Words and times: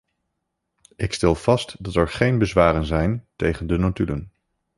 Ik 0.95 1.13
stel 1.13 1.35
vast 1.35 1.83
dat 1.83 1.95
er 1.95 2.07
geen 2.07 2.37
bezwaren 2.37 2.85
zijn 2.85 3.27
tegen 3.35 3.67
de 3.67 3.77
notulen. 3.77 4.31